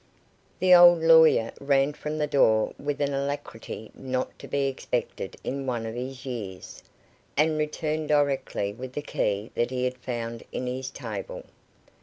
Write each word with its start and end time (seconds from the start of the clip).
The 0.57 0.73
old 0.73 1.03
lawyer 1.03 1.51
ran 1.61 1.93
from 1.93 2.17
the 2.17 2.25
door 2.25 2.73
with 2.79 3.01
an 3.01 3.13
alacrity 3.13 3.91
not 3.93 4.39
to 4.39 4.47
be 4.47 4.65
expected 4.67 5.35
in 5.43 5.67
one 5.67 5.85
of 5.85 5.93
his 5.93 6.25
years, 6.25 6.81
and 7.37 7.55
returned 7.55 8.07
directly 8.07 8.73
with 8.73 8.93
the 8.93 9.03
key 9.03 9.51
that 9.53 9.69
he 9.69 9.83
had 9.83 9.99
found 9.99 10.41
in 10.51 10.65
his 10.65 10.89
table. 10.89 11.43